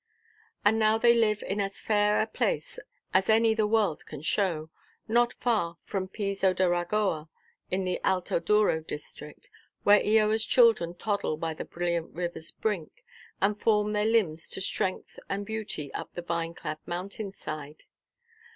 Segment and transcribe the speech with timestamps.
[0.65, 2.79] And now they live in as fair a place
[3.13, 4.71] as any the world can show,
[5.07, 7.29] not far from Pezo da Ragoa,
[7.69, 9.47] in the Alto Douro district.
[9.85, 13.03] There Eoaʼs children toddle by the brilliant riverʼs brink,
[13.41, 17.83] and form their limbs to strength and beauty up the vine–clad mountainʼs side.